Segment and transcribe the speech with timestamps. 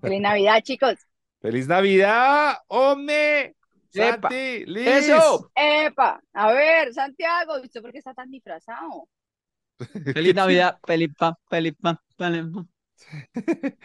[0.00, 0.94] Feliz Navidad, chicos.
[1.40, 3.56] ¡Feliz Navidad, hombre!
[3.92, 4.86] Epa, Santi, Liz.
[4.86, 5.50] ¡Eso!
[5.54, 9.08] Epa, a ver, Santiago, ¿y ¿usted por qué está tan disfrazado?
[10.12, 12.66] Feliz Navidad, feliz pa, feliz pa, feliz pa.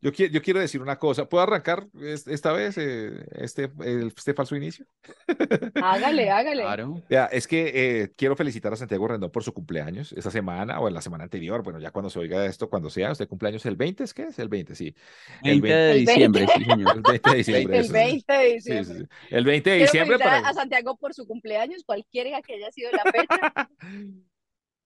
[0.00, 1.28] Yo, qui- yo quiero decir una cosa.
[1.28, 4.86] ¿Puedo arrancar es- esta vez eh, este, el- este falso inicio?
[5.82, 6.62] Hágale, hágale.
[6.62, 7.02] Claro.
[7.10, 7.72] Ya, es que
[8.02, 11.24] eh, quiero felicitar a Santiago Rendón por su cumpleaños esta semana o en la semana
[11.24, 11.62] anterior.
[11.62, 14.38] Bueno, ya cuando se oiga esto, cuando sea, usted cumpleaños el 20, ¿es qué es?
[14.38, 14.94] El 20, sí.
[15.42, 16.54] El 20 de diciembre, 20.
[16.64, 16.96] sí, señor.
[16.96, 17.76] El 20 de diciembre.
[17.78, 17.92] El eso.
[17.92, 18.94] 20 de Sí, diciembre.
[18.94, 19.08] sí, sí.
[19.30, 20.48] El 20 de Quiero diciembre felicitar para...
[20.48, 23.70] a Santiago por su cumpleaños, cualquiera que haya sido la fecha.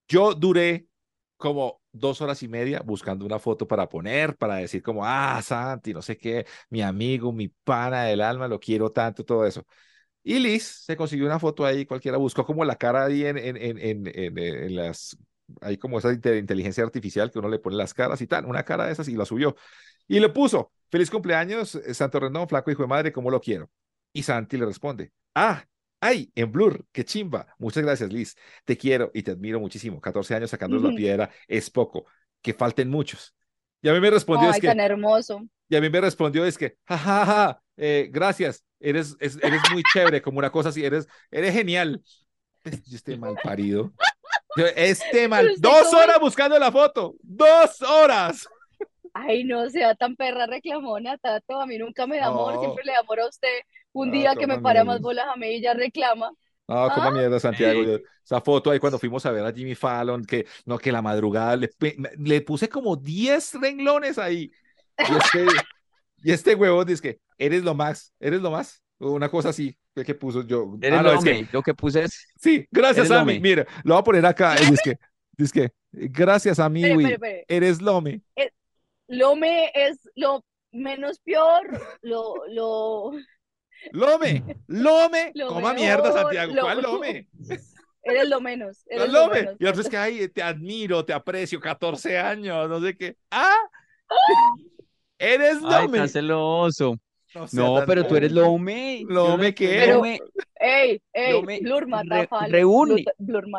[0.09, 0.87] Yo duré
[1.37, 5.93] como dos horas y media buscando una foto para poner, para decir como, ah, Santi,
[5.93, 9.65] no sé qué, mi amigo, mi pana del alma, lo quiero tanto, todo eso.
[10.23, 13.57] Y Liz se consiguió una foto ahí, cualquiera buscó como la cara ahí en, en,
[13.59, 15.17] en, en, en- las,
[15.61, 18.65] hay como esa inte- inteligencia artificial que uno le pone las caras y tal, una
[18.65, 19.55] cara de esas y la subió.
[20.09, 23.71] Y le puso, feliz cumpleaños, eh, Santo Rendón, flaco hijo de madre, ¿cómo lo quiero?
[24.13, 25.65] Y Santi le responde, ah,
[26.07, 27.47] ay, en Blur, qué chimba.
[27.59, 28.37] Muchas gracias, Liz.
[28.65, 30.01] Te quiero y te admiro muchísimo.
[30.01, 32.05] 14 años sacándonos la piedra es poco.
[32.43, 33.35] Que falten muchos.
[33.83, 35.43] Y a mí me respondió, Ay, es que, tan hermoso.
[35.69, 40.21] y a mí me respondió, es que, jajaja, eh, gracias, eres, es- eres muy chévere,
[40.23, 42.03] como una cosa así, eres, eres genial.
[42.65, 43.93] Yo Este mal parido.
[44.57, 48.47] Yo, Este mal, dos cómo- horas buscando la foto, dos horas.
[49.13, 51.61] Ay, no sea tan perra reclamona, Tato.
[51.61, 53.61] A mí nunca me da amor, siempre le da amor a usted.
[53.95, 56.31] Un Ah, día que me para más bolas a mí y ya reclama.
[56.69, 57.11] No, como Ah.
[57.11, 57.83] mierda, Santiago.
[57.85, 58.03] Sí.
[58.25, 61.57] esa foto ahí cuando fuimos a ver a Jimmy Fallon, que no, que la madrugada
[61.57, 61.69] le,
[62.19, 64.51] le puse como 10 renglones ahí.
[64.99, 65.47] Y este,
[66.23, 68.83] y este huevón dice que eres lo más, eres lo más.
[68.99, 70.77] o Una cosa así que, que puso yo.
[70.81, 72.27] Eres Ah, no, lo, es que- lo que puse es.
[72.41, 73.39] sí, gracias a mí.
[73.41, 74.55] Mira, lo voy a poner acá.
[74.81, 74.99] Dice que,
[75.37, 77.57] dice que, gracias a mí, Espere, güey, espere, espere.
[77.57, 78.23] eres Lome.
[79.09, 80.43] Lome es lo
[80.73, 83.13] menos peor, lo, lo,
[83.93, 86.55] Lome, Lome, Lo coma mierda, Santiago.
[86.55, 87.29] lo- ¿Cuál Lome?
[88.03, 89.41] eres lo menos, ¿Cuál eres lo Lome?
[89.43, 89.57] menos.
[89.59, 93.17] Y otro es que, ay, te admiro, te aprecio, 14 años, no sé qué.
[93.31, 93.57] Ah,
[95.19, 95.99] eres Ay, Lome.
[95.99, 96.99] tan celoso.
[97.53, 99.05] No, pero tú eres Lome.
[99.09, 99.81] Lome, ¿qué?
[99.81, 100.21] Pero- Lome,
[100.67, 101.61] Ey, ey, Lome
[102.09, 103.05] re- reúne.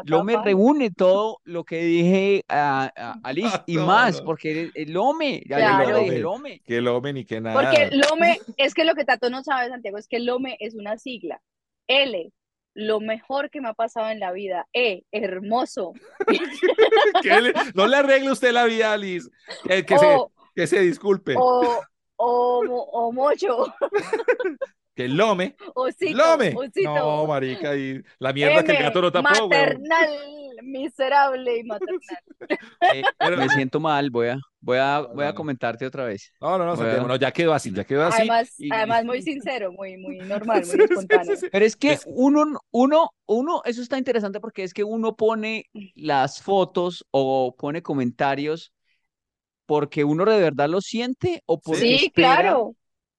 [0.06, 4.26] Lome reúne todo lo que dije a, a, a Liz y No, más, no.
[4.26, 5.44] porque eres el Lome.
[5.48, 5.90] Ya Claro.
[5.90, 6.62] yo le dije Lome.
[6.66, 7.62] Que Lome ni que nada.
[7.62, 10.98] Porque Lome, es que lo que Tato no sabe, Santiago, es que Lome es una
[10.98, 11.42] sigla.
[11.88, 12.32] L,
[12.74, 14.66] lo mejor que me ha pasado en la vida.
[14.74, 15.94] E, hermoso.
[17.24, 19.30] Le- no le arregle usted la vida a Liz.
[19.64, 20.18] Que, se,
[20.56, 21.36] que se disculpe.
[21.38, 21.80] o,
[22.26, 23.66] o, mo- o mocho.
[24.96, 25.58] Que Lome.
[25.74, 26.16] Osito.
[26.18, 26.54] Lome.
[26.56, 26.96] Osito.
[26.96, 30.10] No, marica, y la mierda que el gato no tapó, maternal,
[30.64, 32.00] miserable y maternal.
[32.94, 36.32] Eh, Pero- me siento mal, voy a, voy a, No, voy a comentarte otra vez.
[36.40, 38.22] No, no, no, ya quedó así, ya quedó así.
[38.22, 41.36] Además, y- además muy sincero, muy, muy normal, muy espontáneo.
[41.36, 41.48] sí, sí.
[41.52, 45.66] Pero es que uno, uno, uno, eso está interesante porque es que uno pone
[45.96, 48.72] las fotos o pone comentarios
[49.66, 52.76] porque uno de verdad lo siente o porque Sí, espera, claro.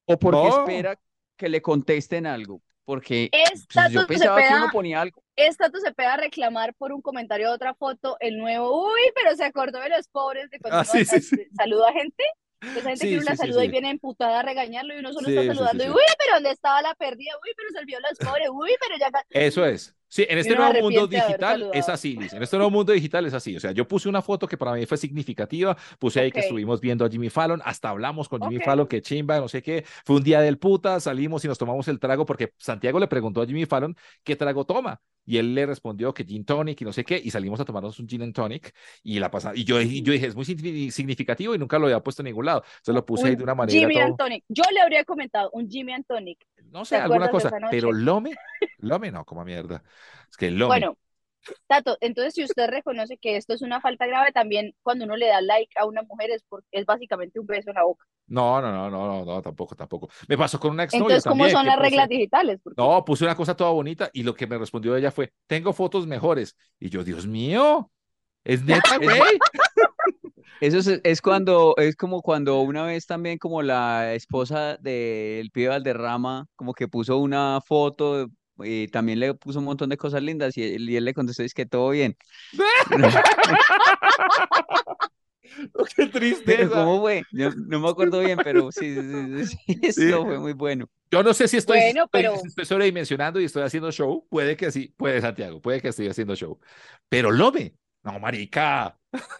[0.07, 0.59] o porque No.
[0.61, 0.99] espera
[1.37, 2.61] que le contesten algo.
[2.84, 5.21] Porque pues, yo pensaba que Cepeda- uno ponía algo.
[5.34, 9.01] Esta tú se pega a reclamar por un comentario de otra foto, el nuevo, uy,
[9.15, 11.37] pero se acordó de los pobres de cuando Ah, uno sí, sí, a- sí.
[11.57, 12.25] saluda a gente.
[12.63, 13.73] Esa gente Sí, que uno la saluda y sí.
[13.73, 15.91] viene emputada a regañarlo y uno solo Sí, está saludando sí.
[15.91, 17.33] y uy, pero ¿dónde estaba la perdida?
[17.45, 19.11] Uy, pero se olvidó los pobres, uy, pero ya...
[19.11, 19.25] ca-".
[19.31, 19.95] Eso es.
[20.16, 22.32] Sí, en este nuevo mundo digital es así, Liz.
[22.32, 23.54] En este nuevo mundo digital es así.
[23.54, 25.77] O sea, yo puse una foto que para mí fue significativa.
[25.99, 27.60] Puse ahí que estuvimos viendo a Jimmy Fallon.
[27.65, 28.60] Hasta hablamos con Jimmy.
[28.65, 29.84] Fallon, que chimba, no sé qué.
[30.06, 30.99] Fue un día del puta.
[31.00, 33.94] Salimos y nos tomamos el trago porque Santiago le preguntó a Jimmy Fallon
[34.25, 35.03] qué trago toma.
[35.28, 37.21] Y él le respondió que gin tonic y no sé qué.
[37.22, 38.72] Y salimos a tomarnos un gin and tonic.
[39.03, 39.59] Y la pasamos.
[39.59, 42.27] Y yo, y yo dije, es muy signifi- significativo y nunca lo había puesto en
[42.27, 42.62] ningún lado.
[42.65, 43.78] Entonces lo puse ahí de una manera.
[43.78, 44.44] Jimmy todo- and Tonic.
[44.48, 46.38] Yo le habría comentado un Jimmy and Tonic.
[46.71, 47.50] no sé, ¿Te alguna cosa.
[47.71, 47.91] Pero?
[47.93, 48.34] Lome,
[48.87, 49.83] Lome no, como mierda.
[50.31, 50.67] Es que Lome.
[50.67, 50.99] Bueno,
[51.69, 55.29] Tato, entonces si usted reconoce que esto es una falta grave, también cuando uno le
[55.29, 58.05] da like a una mujer es, porque es básicamente un beso en la boca.
[58.27, 60.09] No, no, no, no, no, no, tampoco, tampoco.
[60.28, 62.60] Me pasó con una exnovia Entonces, ¿cómo también, son las puse- reglas digitales?
[62.63, 65.72] Porque- No, puse una cosa toda bonita y lo que me respondió ella fue, tengo
[65.72, 66.57] fotos mejores.
[66.81, 67.93] Y yo, Dios mío,
[68.43, 68.63] es
[68.95, 69.39] neta, güey.
[70.60, 75.69] Eso es, es cuando, es como cuando una vez también como la esposa del pibe
[75.69, 78.28] Valderrama, como que puso una foto
[78.59, 81.43] y también le puso un montón de cosas lindas y él, y él le contestó,
[81.43, 82.17] es que todo bien.
[85.97, 86.69] Qué tristeza.
[86.71, 87.23] ¿Cómo fue?
[87.33, 90.03] Yo no me acuerdo bien, pero sí, sí, sí, sí, Sí.
[90.09, 90.89] eso fue muy bueno.
[91.11, 94.27] Yo no sé si estoy, Bueno, estoy- pero- si estoy sobredimensionando y estoy haciendo show.
[94.29, 96.59] Puede que sí, puede Santiago, puede que estoy haciendo show.
[97.09, 98.99] Pero Lome, No, marica.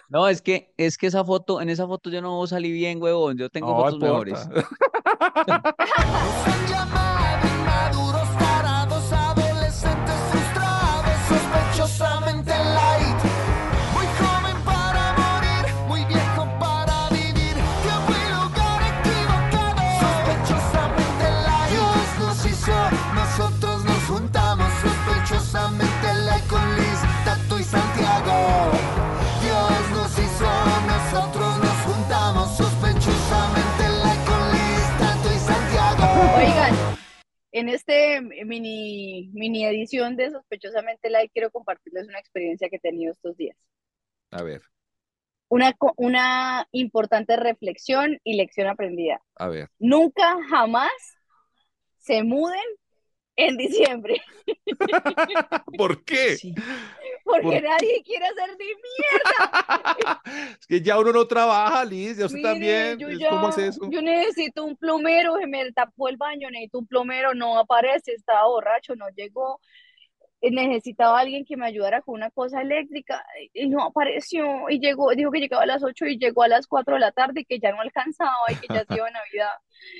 [0.09, 3.37] No, es que, es que esa foto, en esa foto yo no salí bien, huevón.
[3.39, 4.41] Yo tengo No fotos mejores.
[4.45, 5.77] importa.
[6.71, 7.16] Nos
[37.58, 43.12] en este mini, mini edición de Sospechosamente Light quiero compartirles una experiencia que he tenido
[43.12, 43.56] estos días.
[44.31, 44.62] A ver,
[45.49, 49.20] Una, una importante reflexión y lección aprendida.
[49.37, 49.69] a ver.
[49.79, 50.91] Nunca, jamás
[51.99, 52.61] se muden
[53.37, 54.21] en diciembre,
[55.77, 56.37] ¿Por qué?
[56.37, 56.55] Sí.
[57.25, 60.23] porque Por- nadie quiere hacer ni mierda.
[60.61, 62.99] Es que ya uno no trabaja, Liz, ya usted Mire, también.
[62.99, 63.88] yo ya, ¿Cómo es eso?
[63.91, 68.47] yo necesito un plomero, se me tapó el baño, necesito un plomero, no aparece, estaba
[68.47, 69.61] borracho, no llegó.
[70.43, 73.25] Eh, Necesitaba alguien que me ayudara con una cosa eléctrica
[73.55, 74.69] y no apareció.
[74.69, 77.11] Y llegó, dijo que llegaba a las 8 y llegó a las 4 de la
[77.12, 79.50] tarde y que ya no alcanzaba y que ya se iba a Navidad.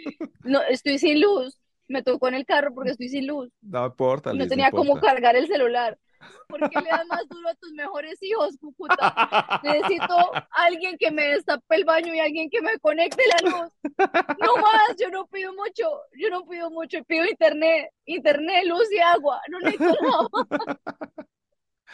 [0.45, 1.59] No, estoy sin luz.
[1.89, 3.51] Me tocó en el carro porque estoy sin luz.
[3.63, 5.99] No importa, No Liz, no tenía cómo cargar el celular.
[6.49, 9.61] ¿Por qué le das más duro a tus mejores hijos, Cúcuta?
[9.63, 10.17] Necesito
[10.51, 13.71] alguien que me destape el baño y alguien que me conecte la luz.
[14.41, 15.89] No más, yo no pido mucho,
[16.19, 20.81] yo no pido mucho, pido internet, internet, luz y agua, no necesito nada.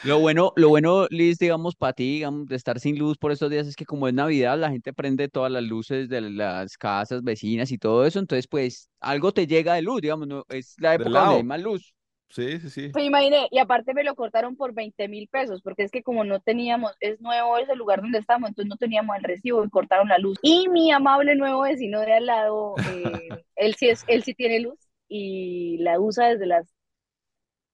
[0.05, 3.51] Lo bueno, lo bueno, Liz, digamos, para ti, digamos, de estar sin luz por estos
[3.51, 7.23] días es que como es Navidad, la gente prende todas las luces de las casas
[7.23, 10.95] vecinas y todo eso, entonces pues algo te llega de luz, digamos, no, es la
[10.95, 11.95] época donde hay más luz.
[12.33, 12.89] Sí, sí, sí.
[12.89, 16.25] Pues imaginé, y aparte me lo cortaron por 20 mil pesos, porque es que como
[16.25, 20.09] no teníamos, es nuevo ese lugar donde estamos, entonces no teníamos el recibo y cortaron
[20.09, 20.39] la luz.
[20.43, 24.61] Y mi amable nuevo vecino de al lado, eh, él sí es, él sí tiene
[24.61, 24.79] luz
[25.09, 26.73] y la usa desde las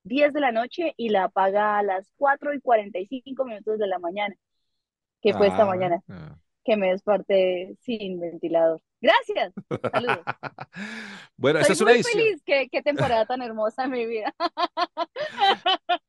[0.04, 3.98] 10 de la noche y la apaga a las 4 y 45 minutos de la
[3.98, 4.34] mañana,
[5.20, 6.36] que fue esta Ah, mañana, ah.
[6.64, 8.80] que me desperté sin ventilador.
[9.00, 9.52] Gracias,
[9.92, 10.20] saludos.
[11.36, 12.18] Bueno, esta Soy es una muy edición.
[12.20, 14.34] feliz, qué, qué temporada tan hermosa en mi vida.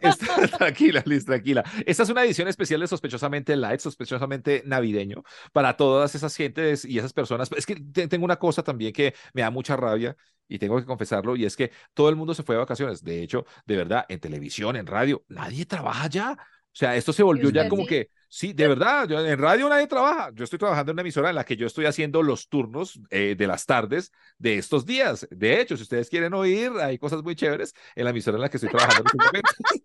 [0.58, 1.62] Tranquila, Liz, tranquila.
[1.86, 5.22] Esta es una edición especial de Sospechosamente Light, sospechosamente navideño,
[5.52, 7.50] para todas esas gentes y esas personas.
[7.56, 10.16] Es que te- tengo una cosa también que me da mucha rabia
[10.48, 13.02] y tengo que confesarlo, y es que todo el mundo se fue de vacaciones.
[13.02, 16.36] De hecho, de verdad, en televisión, en radio, nadie trabaja ya.
[16.74, 17.88] O sea, esto se volvió ya como sí?
[17.88, 20.30] que, sí, de verdad, yo- en radio nadie trabaja.
[20.34, 23.36] Yo estoy trabajando en una emisora en la que yo estoy haciendo los turnos eh,
[23.38, 25.28] de las tardes de estos días.
[25.30, 28.48] De hecho, si ustedes quieren oír, hay cosas muy chéveres en la emisora en la
[28.48, 29.08] que estoy trabajando.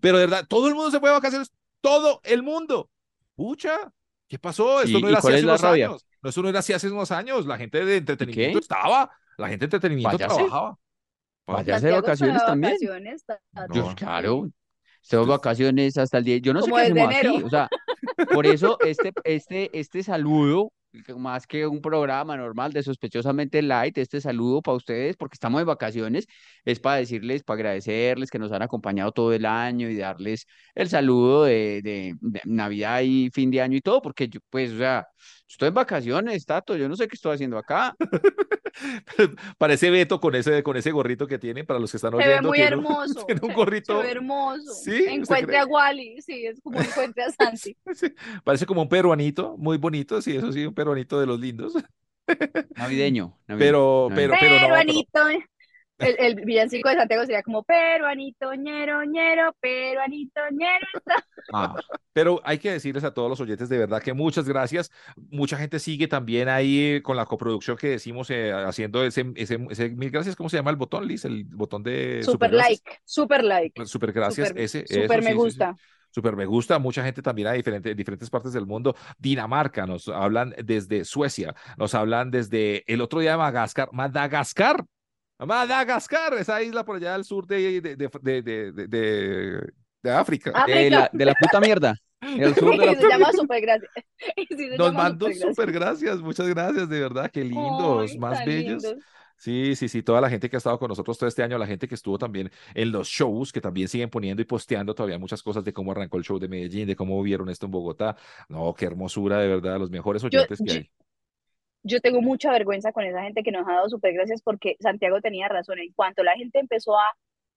[0.00, 1.50] Pero de verdad, todo el mundo se fue de vacaciones,
[1.80, 2.90] todo el mundo.
[3.34, 3.76] Pucha,
[4.28, 4.82] ¿qué pasó?
[4.82, 5.86] Esto ¿Y- no era así cuál es hace la unos rabia?
[5.86, 6.06] años.
[6.22, 7.46] No, eso no era así hace unos años.
[7.46, 8.62] La gente de entretenimiento qué?
[8.62, 10.34] estaba, la gente de entretenimiento Váyase.
[10.34, 10.78] trabajaba.
[11.46, 12.72] Váyase de está vacaciones también.
[12.74, 13.24] vacaciones,
[13.74, 13.94] No.
[13.94, 14.48] claro,
[15.08, 16.38] tengo vacaciones hasta el día.
[16.38, 17.26] Yo no sé qué hacemos aquí.
[17.26, 17.46] enero.
[17.46, 17.68] O sea,
[18.32, 20.72] por eso este, este, este saludo,
[21.18, 25.64] más que un programa normal de sospechosamente light, este saludo para ustedes, porque estamos de
[25.64, 26.26] vacaciones,
[26.64, 30.88] es para decirles, para agradecerles que nos han acompañado todo el año y darles el
[30.88, 34.78] saludo de, de, de Navidad y fin de año y todo, porque yo, pues, o
[34.78, 35.06] sea,
[35.48, 37.94] estoy en vacaciones, Tato, yo no sé qué estoy haciendo acá.
[39.58, 42.24] Parece Beto con ese, con ese gorrito que tiene, para los que están Se ve
[42.24, 42.48] oyendo.
[42.48, 43.24] muy tiene un- hermoso.
[43.26, 43.96] tiene un se- gorrito.
[44.00, 44.74] Se ve hermoso.
[44.74, 46.20] Sí, ¿usted Encuentre a Wally.
[46.22, 47.76] Sí, es como encuentre a Santi.
[47.94, 48.12] Sí,
[48.44, 51.74] parece como un peruanito, muy bonito, sí, eso sí, un peruanito de los lindos.
[52.76, 54.32] Navideño, navideño, Pero, navideño.
[54.32, 55.46] pero, pero no, pero- Peruanito.
[55.98, 60.86] El, el villancico de Santiago sería como peruanito, ñero, ñero, peruanito, ñero.
[61.54, 61.74] Ah,
[62.12, 64.90] Pero hay que decirles a todos los oyentes de verdad que muchas gracias.
[65.30, 69.88] Mucha gente sigue también ahí con la coproducción que decimos eh, haciendo ese, ese, ese
[69.88, 70.36] mil gracias.
[70.36, 71.24] ¿Cómo se llama el botón, Liz?
[71.24, 73.86] El botón de Super like, super like.
[73.86, 74.48] Super gracias.
[74.48, 75.64] Super, ese, super eso, me sí, sí, sí.
[76.10, 78.94] Super me gusta, mucha gente también a diferentes, diferentes partes del mundo.
[79.18, 83.88] Dinamarca, nos hablan desde Suecia, nos hablan desde el otro día de Madagascar.
[83.92, 84.84] Madagascar,
[85.38, 89.72] Madagascar, esa isla por allá al sur de, de, de, de, de, de- de-
[90.02, 90.52] de África.
[90.66, 91.94] De la, de la puta mierda.
[92.20, 93.90] El sur de la se llama super gracias.
[94.36, 98.82] Sí, se Nos mandó súper gracias, muchas gracias, de verdad, qué lindos, Ay, más bellos.
[98.82, 99.04] lindos.
[99.36, 101.66] Sí, sí, sí, toda la gente que ha estado con nosotros todo este año, la
[101.66, 105.42] gente que estuvo también en los shows, que también siguen poniendo y posteando todavía muchas
[105.42, 108.16] cosas de cómo arrancó el show de Medellín, de cómo vieron esto en Bogotá.
[108.48, 110.90] No, qué hermosura, de verdad, los mejores Yo, oyentes que yo, hay.
[111.82, 115.20] yo tengo mucha vergüenza con esa gente que nos ha dado super gracias porque Santiago
[115.20, 115.78] tenía razón.
[115.78, 117.04] En cuanto la gente empezó a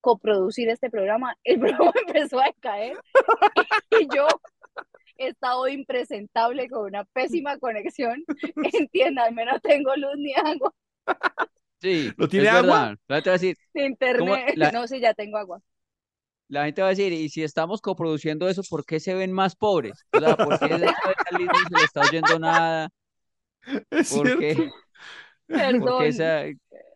[0.02, 2.98] coproducir este programa, el programa empezó a caer
[4.00, 4.28] y yo
[5.18, 8.24] he estado impresentable con una pésima conexión.
[8.74, 10.74] Entiéndanme, no tengo luz ni agua,
[11.82, 12.62] Sí, ¿Lo tiene es agua?
[12.90, 12.98] verdad.
[13.08, 14.54] La gente va a decir, internet.
[14.56, 15.62] la- No, sí, ya tengo agua.
[16.50, 19.56] la gente va a decir, y si estamos coproduciendo eso, ¿por qué se ven más
[19.56, 20.06] pobres?
[20.12, 22.90] O sea, ¿por qué no se le está oyendo nada?
[23.92, 24.40] Es ¿Por cierto.
[24.40, 24.56] qué?
[25.48, 26.00] ¿Por Perdón.
[26.02, 26.44] qué esa...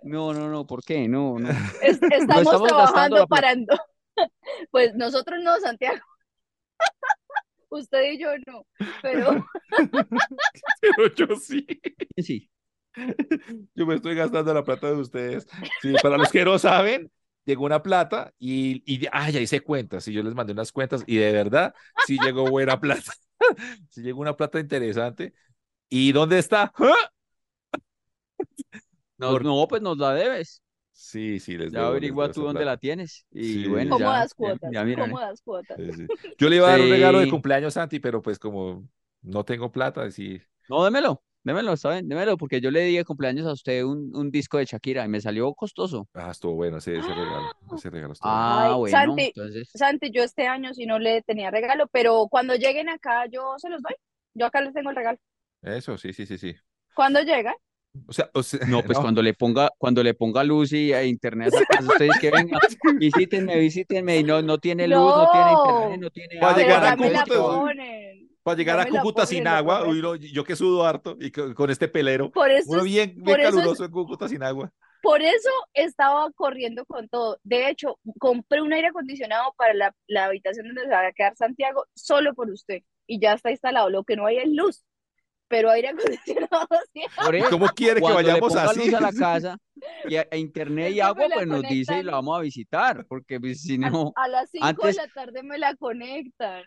[0.04, 1.08] No, no, no, ¿por qué?
[1.08, 1.50] No, no.
[1.82, 3.28] Es- estamos estamos gastando la trabajando plata.
[3.28, 3.56] para...
[3.56, 3.66] no-
[4.72, 6.00] Pues nosotros no, Santiago.
[7.70, 8.66] Usted y yo no,
[9.02, 9.44] pero
[10.80, 11.66] Pero yo sí.
[12.18, 12.50] Sí.
[13.76, 15.48] Yo me estoy gastando la plata de ustedes.
[15.82, 17.12] Sí, para los que no saben,
[17.46, 20.08] llegó una plata y, y ah, ya hice cuentas.
[20.08, 21.74] Y yo les mandé unas cuentas y de verdad,
[22.06, 23.12] sí llegó buena plata.
[23.90, 25.34] Sí llegó una plata interesante.
[25.90, 26.72] ¿Y dónde está?
[26.78, 26.94] ¡Ah!
[29.18, 30.62] No, Por- no, pues nos la debes.
[30.92, 33.26] Sí, sí, les Ya averigua tú dónde la tienes.
[33.32, 33.68] Y Sí.
[33.68, 35.10] bueno, ya, ya, cuotas, ya miran.
[35.10, 35.78] cómodas cuotas.
[35.78, 36.08] Sí, sí.
[36.38, 38.88] Yo le iba a dar un regalo de cumpleaños, Santi, pero pues como
[39.22, 40.42] no tengo plata, sí.
[40.70, 44.16] No, démelo, démelo, está bien, démelo, porque yo le di de cumpleaños a usted un,
[44.16, 46.08] un disco de Shakira y me salió costoso.
[46.14, 47.52] Ah, estuvo bueno ese, ese regalo.
[47.76, 49.70] Ese regalo estuvo Ah, Ay, bueno, Santi, entonces.
[49.74, 53.70] Santi, yo este año si no le tenía regalo, pero cuando lleguen acá yo se
[53.70, 53.96] los doy.
[54.34, 55.18] Yo acá les tengo el regalo.
[55.62, 56.56] Eso, sí, sí, sí, sí.
[56.96, 57.54] Cuando llegan,
[58.08, 61.04] O sea, o sea, No, pues cuando le ponga, cuando le ponga luz y a
[61.04, 62.60] internet a casa, ustedes que vengan,
[62.98, 66.10] visítenme, visítenme, y no, no tiene luz, no, tiene internet, No.
[66.10, 66.96] tiene Va a llegar a ya
[68.44, 68.50] ¿no?
[68.52, 71.54] para llegar ya a Cúcuta sin agua, uy, no, yo que sudo harto y co-
[71.56, 74.28] con este pelero, Por eso, uno es- bien, bien por eso es- caluroso en Cúcuta
[74.28, 74.72] sin agua.
[75.02, 77.38] por eso estaba corriendo con todo.
[77.44, 81.36] De hecho, compré un aire acondicionado para la, la habitación donde se va a quedar
[81.36, 82.82] Santiago solo por usted.
[83.08, 83.90] Y ya está instalado.
[83.90, 84.86] Lo que no hay es luz,
[85.50, 85.90] pero aire
[86.48, 87.02] acondicionado sí.
[87.22, 88.80] Por ¿Y eso, cómo quiere que le vayamos ponga así?
[88.86, 89.58] luz a la casa
[90.08, 93.40] y a, a internet y agua, pues nos dice y la vamos a visitar, porque
[93.42, 96.64] pues, si no, A, a las 5 antes- de la tarde me la conectan.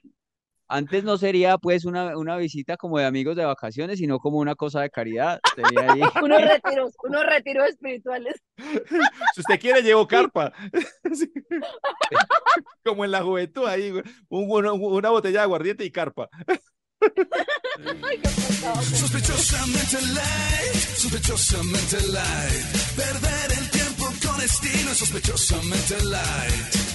[0.69, 4.55] Antes no sería pues una, una visita como de amigos de vacaciones, sino como una
[4.55, 5.41] cosa de caridad.
[5.55, 6.01] Sería ahí.
[6.23, 8.35] Unos retiros, unos retiros espirituales.
[9.35, 10.53] Si usted quiere, llevo carpa.
[11.15, 11.31] Sí.
[12.85, 13.91] Como en la juventud ahí.
[14.29, 16.29] Un- una, una botella de aguardiente y carpa.
[16.47, 18.83] Ay, qué pecado.
[18.83, 22.67] Sospechosamente light, sospechosamente light.
[22.97, 26.86] Perder el tiempo con estilo, es sospechosamente light.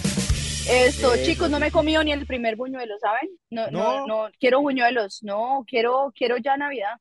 [0.72, 3.30] Esto, Eso chicos, no me he comido ni el primer buñuelo, ¿saben?
[3.50, 4.08] No, no, No.
[4.08, 6.98] no, quiero buñuelos, no, quiero, quiero ya Navidad.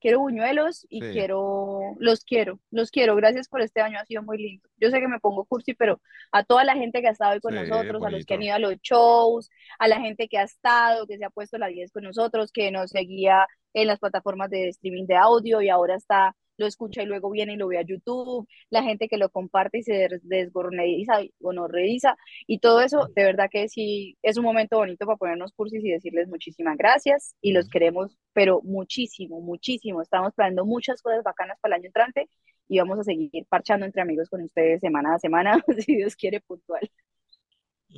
[0.00, 1.10] Quiero buñuelos y Sí.
[1.12, 3.14] quiero, los quiero, los quiero.
[3.16, 4.66] Gracias por este año, ha sido muy lindo.
[4.78, 6.00] Yo sé que me pongo cursi, pero
[6.32, 8.42] a toda la gente que ha estado hoy con Sí, nosotros, a los que han
[8.42, 11.66] ido a los shows, a la gente que ha estado, que se ha puesto la
[11.66, 15.96] 10 con nosotros, que nos seguía en las plataformas de streaming de audio y ahora
[15.96, 19.30] está, lo escucha y luego viene y lo ve a YouTube, la gente que lo
[19.30, 24.16] comparte y se des- desgorneriza o no revisa y todo eso, de verdad que sí,
[24.22, 28.60] es un momento bonito para ponernos cursis y decirles muchísimas gracias y los queremos, pero
[28.62, 30.02] muchísimo, muchísimo.
[30.02, 32.28] Estamos planeando muchas cosas bacanas para el año entrante
[32.68, 36.40] y vamos a seguir parchando entre amigos con ustedes semana a semana, si Dios quiere,
[36.40, 36.90] puntual.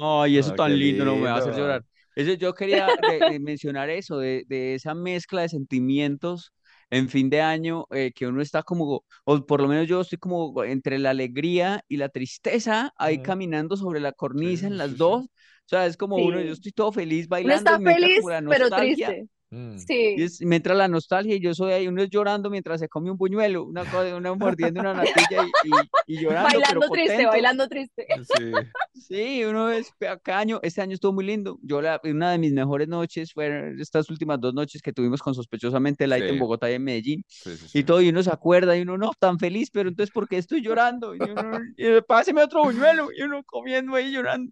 [0.00, 1.54] Ay, eso Ah, tan qué lindo, no me va a hacer lindo.
[1.54, 1.85] llorar.
[2.14, 6.52] Eso, yo quería de- de mencionar eso, de, de esa mezcla de sentimientos
[6.93, 10.19] en fin de año, eh, que uno está como, o por lo menos yo estoy
[10.19, 14.91] como entre la alegría y la tristeza, ahí caminando sobre la cornisa en sí, las
[14.91, 14.97] sí.
[14.99, 15.25] dos.
[15.25, 15.29] O
[15.65, 18.71] sea, es como uno, yo estoy todo feliz Uno bailando está me entra feliz, pero
[18.71, 19.27] triste.
[19.53, 19.77] Mm.
[19.77, 20.15] Sí.
[20.17, 22.89] Y es- me entra la nostalgia y yo soy ahí, uno es llorando mientras se
[22.89, 26.89] come un buñuelo, una cosa, una mordiendo una natilla y, y, y llorando, pero Bailando
[26.91, 27.31] triste, contento.
[27.31, 28.07] bailando triste.
[28.39, 28.53] Sí.
[28.95, 29.93] Sí, uno es
[30.23, 30.59] cada año.
[30.63, 31.59] Este año estuvo muy lindo.
[31.63, 35.35] Yo la, una de mis mejores noches fueron estas últimas dos noches que tuvimos con
[35.35, 36.39] sospechosamente Light en Sí.
[36.39, 37.25] Bogotá y en Medellín.
[37.29, 40.13] Sí, sí, Y todo, y uno se acuerda, y uno no, tan feliz, pero entonces,
[40.13, 41.15] ¿por qué estoy llorando?
[41.15, 44.51] Y uno, y, páseme otro buñuelo, y uno comiendo ahí llorando.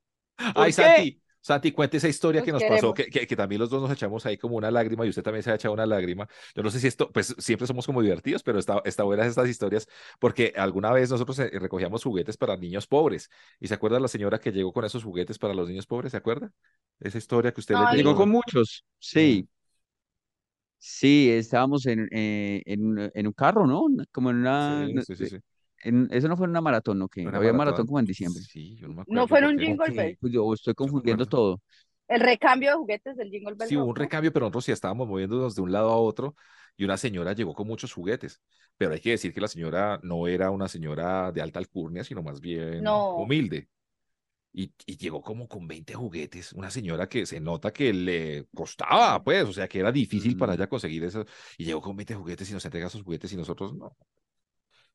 [0.55, 0.83] ¿Por Ay, qué?
[0.83, 3.91] Santi, Santi, cuente esa historia que nos pasó, que, que, que también los dos nos
[3.91, 6.29] echamos ahí como una lágrima y usted también se ha echado una lágrima.
[6.55, 9.49] Yo no sé si esto, pues siempre somos como divertidos, pero está, está buenas estas
[9.49, 13.31] historias porque alguna vez nosotros eh, recogíamos juguetes para niños pobres.
[13.59, 16.13] ¿Y se acuerda la señora que llegó con esos juguetes para los niños pobres?
[16.13, 16.53] ¿Se acuerda?
[17.01, 19.49] Esa historia que usted le Llegó con muchos, sí.
[20.79, 23.87] Sí, estábamos en, eh, en, un- en un carro, ¿no?
[24.13, 24.89] Como en una...
[24.89, 25.39] Sí, sí, sí, sí.
[25.83, 27.09] En- eso no fue en una maratón, ¿no?
[27.09, 27.87] Que había maratón maratón.
[27.87, 28.43] como en diciembre.
[28.43, 29.67] Sí, yo no me No acuerdo fue en por un qué.
[29.67, 30.19] jingle bell.
[30.21, 31.61] pues yo estoy confundiendo todo.
[32.09, 33.95] El recambio de juguetes del Jingle Bell Sí, hubo un ¿no?
[33.95, 36.35] recambio, pero nosotros sí estábamos moviéndonos de un lado a otro
[36.77, 38.41] y una señora llegó con muchos juguetes.
[38.77, 42.23] Pero hay que decir que la señora no era una señora de alta alcurnia, sino
[42.23, 43.15] más bien No.
[43.17, 43.69] humilde.
[44.53, 49.23] Y, y llegó como con 20 juguetes, una señora que se nota que le costaba,
[49.23, 50.57] pues, o sea, que era difícil para Mm.
[50.57, 51.25] ella conseguir eso.
[51.57, 53.97] Y llegó con 20 juguetes y nos entrega esos juguetes y nosotros no.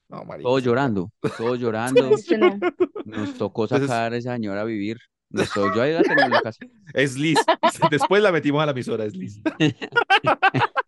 [0.09, 2.09] No, marica, Todos llorando, todos llorando.
[3.05, 3.17] No.
[3.17, 4.97] Nos tocó sacar a esa señora a vivir.
[5.29, 6.65] Nos to- yo ahí la tenía en la casa.
[6.93, 7.37] Es Liz.
[7.91, 9.41] Después la metimos a la emisora, es Liz.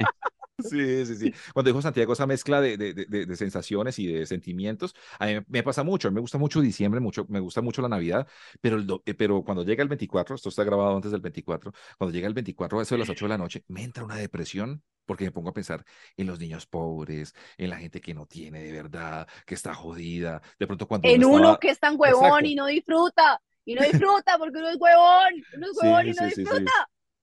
[0.69, 1.33] Sí, sí, sí.
[1.53, 5.33] Cuando dijo Santiago esa mezcla de, de, de, de sensaciones y de sentimientos, a mí
[5.47, 6.07] me pasa mucho.
[6.07, 8.27] A mí me gusta mucho diciembre, mucho, me gusta mucho la Navidad,
[8.61, 11.73] pero, el do- eh, pero cuando llega el 24, esto está grabado antes del 24,
[11.97, 14.15] cuando llega el 24 a eso de las 8 de la noche, me entra una
[14.15, 15.85] depresión porque me pongo a pensar
[16.17, 20.41] en los niños pobres, en la gente que no tiene de verdad, que está jodida.
[20.59, 22.45] De pronto cuando En uno uno estaba- que es tan huevón Exacto.
[22.45, 23.41] y no disfruta.
[23.65, 25.45] Y no disfruta porque uno es huevón.
[25.55, 26.65] Uno es Sí, huevón y no sí, sí, sí.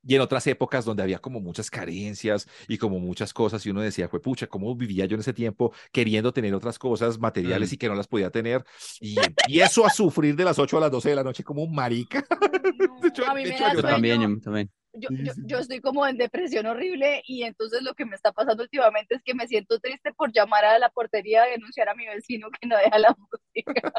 [0.06, 3.80] Y en otras épocas donde había como muchas carencias y como muchas cosas y uno
[3.80, 7.75] decía, fue pucha, ¿cómo vivía yo en ese tiempo queriendo tener otras cosas materiales Mm.
[7.75, 8.64] y que no las podía tener?
[9.00, 11.75] Y empiezo a sufrir de las 8 a las 12 de la noche como un
[11.75, 12.25] marica.
[13.02, 14.70] De hecho, No, a mí de hecho, da yo Yo también, yo también.
[14.95, 15.43] Yo, Sí, yo, sí.
[15.47, 19.23] yo estoy como en depresión horrible y entonces lo que me está pasando últimamente es
[19.23, 22.67] que me siento triste por llamar a la portería a denunciar a mi vecino que
[22.67, 23.93] no deja la música.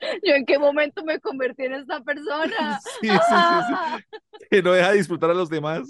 [0.24, 2.80] Yo en qué momento me convertí en esta persona.
[3.00, 4.04] Sí, sí, sí, sí.
[4.50, 5.88] Que no deja de disfrutar a los demás.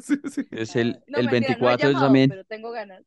[0.00, 0.42] Sí, sí.
[0.50, 2.28] Es el, No, el mentira, no he 24 yo llamado, también.
[2.30, 3.02] pero tengo ganas.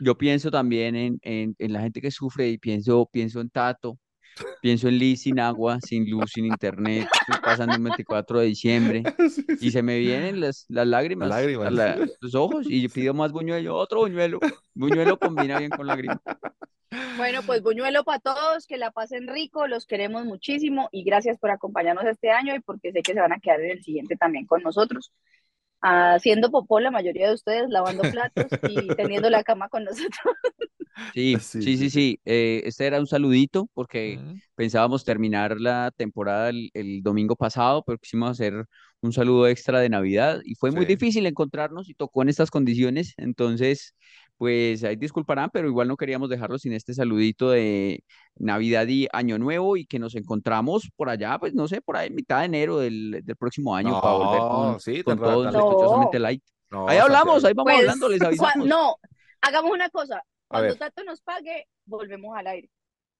[0.00, 3.98] Yo pienso también en, en, en la gente que sufre y pienso, pienso en Tato,
[4.60, 9.02] pienso en Liz sin agua, sin luz, sin internet, estoy pasando el 24 de diciembre
[9.30, 11.66] Sí, y se me vienen las, las lágrimas, Las lágrimas.
[11.66, 14.38] a la- los ojos y pido más buñuelo, otro buñuelo.
[14.74, 16.18] Buñuelo combina bien con lágrimas.
[17.16, 21.50] Bueno, pues buñuelo para todos, que la pasen rico, los queremos muchísimo y gracias por
[21.50, 24.46] acompañarnos este año y porque sé que se van a quedar en el siguiente también
[24.46, 25.10] con nosotros,
[25.82, 30.34] haciendo popó la mayoría de ustedes, lavando platos y teniendo la cama con nosotros.
[31.14, 34.22] Sí, Sí, sí, sí, eh, este era un saludito porque
[34.54, 38.64] pensábamos terminar la temporada el, el domingo pasado, pero quisimos hacer
[39.02, 43.12] un saludo extra de Navidad y fue muy difícil encontrarnos y tocó en estas condiciones.
[43.18, 43.94] Entonces,
[44.42, 48.02] pues ahí disculparán, pero igual no queríamos dejarlo sin este saludito de
[48.34, 52.10] Navidad y Año Nuevo y que nos encontramos por allá, pues no sé, por ahí
[52.10, 55.60] mitad de enero del, del próximo año para volver con, sí, con tan todo rápido.
[55.62, 56.42] sospechosamente light.
[56.72, 58.66] No, Ahí hablamos, ahí vamos Pues, hablando, les avisamos.
[58.66, 58.96] no,
[59.42, 60.74] hagamos una cosa, cuando.
[60.74, 62.68] Tato nos pague, volvemos al aire.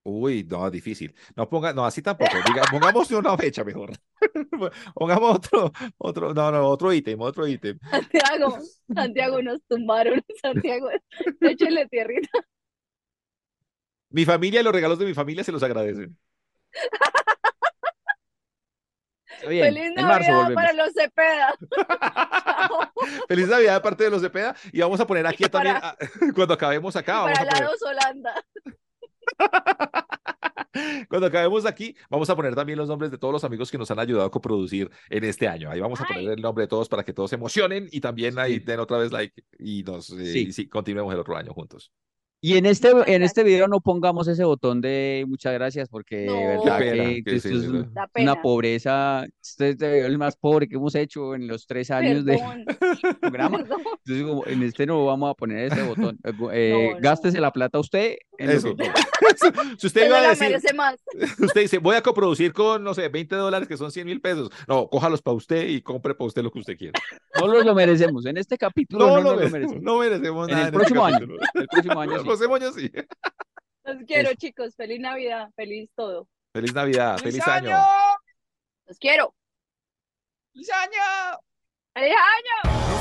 [0.04, 1.14] Uy, no, difícil.
[1.36, 2.32] No ponga, no, así tampoco.
[2.46, 3.92] Diga, pongamos una fecha mejor.
[4.94, 7.78] Pongamos otro, otro, no, no, otro ítem, otro ítem.
[7.90, 8.58] Santiago,
[8.94, 10.88] Santiago nos tumbaron, Santiago,
[11.40, 12.38] échale tierrita.
[14.10, 16.16] Mi familia y los regalos de mi familia se los agradecen.
[19.48, 21.54] Bien, Feliz Navidad para los Cepeda.
[23.28, 25.96] Feliz Navidad de parte de los Cepeda y vamos a poner aquí Y también, para-
[26.34, 28.34] cuando acabemos acá, vamos para a la poner, dos Holanda.
[31.08, 33.90] cuando acabemos aquí, vamos a poner también los nombres de todos los amigos que nos
[33.90, 35.70] han ayudado a coproducir en este año.
[35.70, 36.34] Ahí vamos a poner Ay.
[36.34, 39.12] el nombre de todos para que todos se emocionen y también ahí den otra vez
[39.12, 40.38] like y nos, eh, Sí.
[40.48, 41.92] y sí, continuemos el otro año juntos.
[42.44, 46.26] Y en este, en este video no pongamos ese botón de muchas gracias porque de
[46.26, 46.34] No.
[46.40, 48.42] verdad Qué pena, que que esto sí, es una pena.
[48.42, 52.42] pobreza, este es de- el más pobre que hemos hecho en los tres años de
[53.20, 53.58] programa.
[54.04, 56.18] Entonces, como en este no vamos a poner ese botón.
[56.24, 57.00] Eh, eh, No, no.
[57.00, 58.74] Gástese la plata usted en Eso.
[59.78, 60.56] si usted iba a decir,
[61.38, 64.50] usted dice, voy a coproducir con, no sé, 20 dólares que son 100 mil pesos.
[64.66, 66.98] No, cójalos para usted y compre para usted lo que usted quiera.
[67.40, 68.26] No nos lo merecemos.
[68.26, 70.62] En este capítulo No, no, lo nos lo merecemos, no merecemos En nada.
[70.62, 71.26] el este próximo año.
[71.54, 72.24] El próximo año El sí.
[72.40, 72.90] Año sí.
[73.84, 74.74] Los quiero, chicos.
[74.76, 75.50] Feliz Navidad.
[75.56, 76.28] Feliz todo.
[76.52, 77.76] Feliz Navidad, feliz, año.
[78.86, 79.34] Los quiero.
[80.52, 81.40] ¡Feliz año!
[81.94, 82.91] ¡Feliz año!